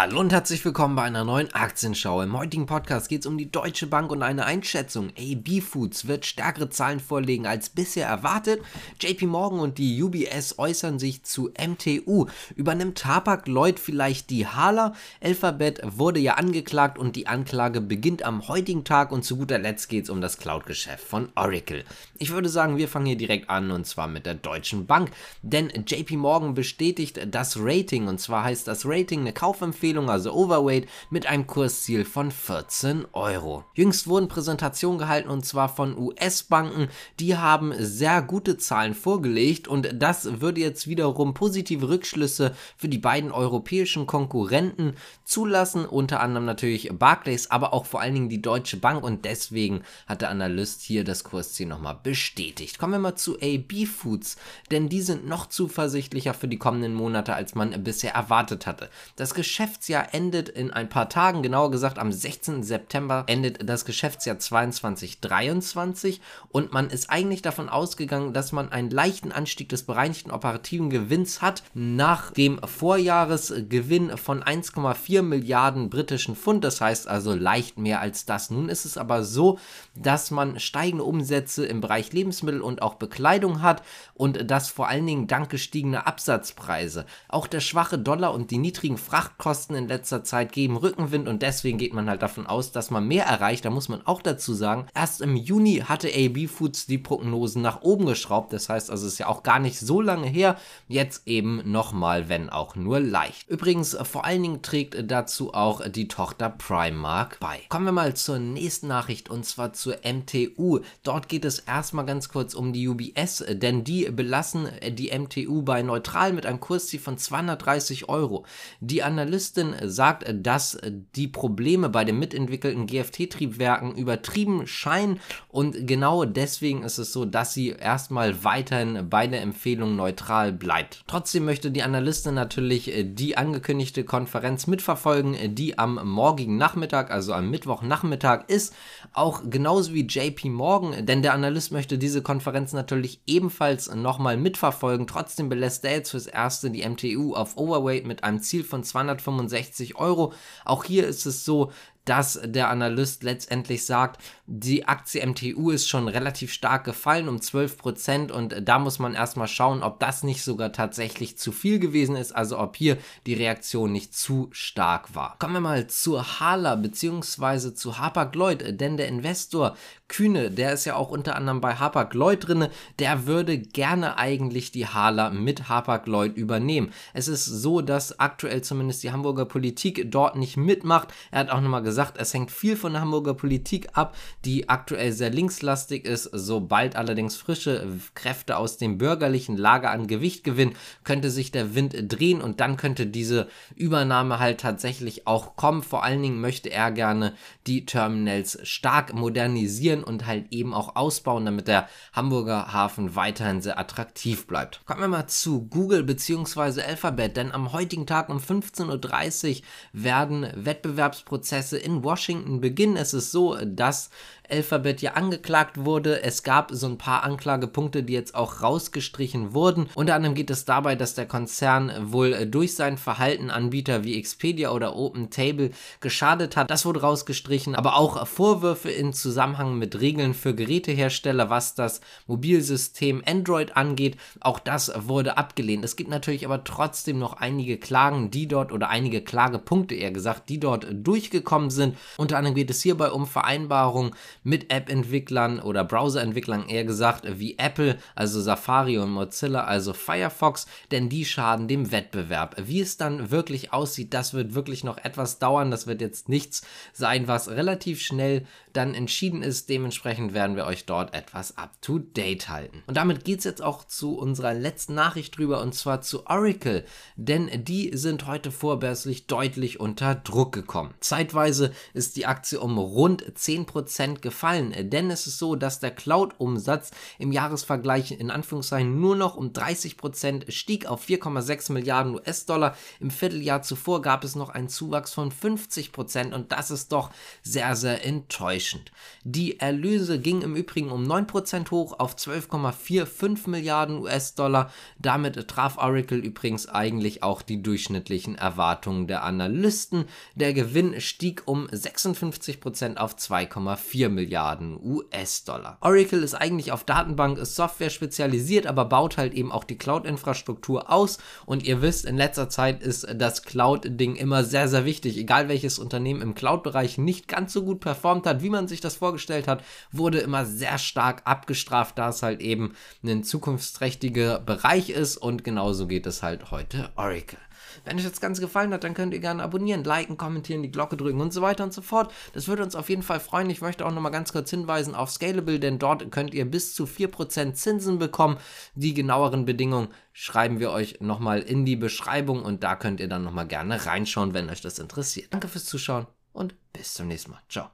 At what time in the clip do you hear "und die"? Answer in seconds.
9.60-10.02, 16.98-17.26, 88.34-88.58